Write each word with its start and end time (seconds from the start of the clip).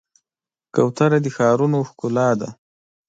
کوتره 0.75 1.17
د 1.25 1.27
ښارونو 1.35 1.77
ښکلا 1.89 2.29
ده. 2.39 2.49